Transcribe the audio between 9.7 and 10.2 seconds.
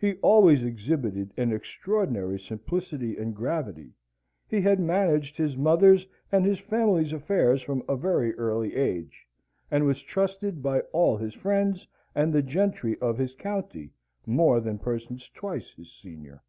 and was